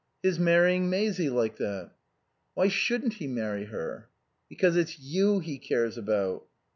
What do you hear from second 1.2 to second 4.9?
like that." "Why shouldn't he marry her?" "Because